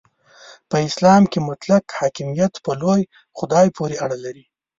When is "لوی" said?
2.81-3.01